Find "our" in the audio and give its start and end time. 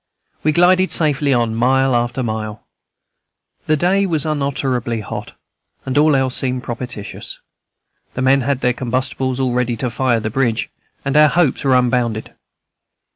11.15-11.29